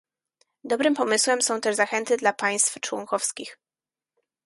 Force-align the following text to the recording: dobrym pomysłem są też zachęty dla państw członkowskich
dobrym 0.63 0.93
pomysłem 0.95 1.41
są 1.41 1.61
też 1.61 1.75
zachęty 1.75 2.17
dla 2.17 2.33
państw 2.33 2.79
członkowskich 2.79 3.57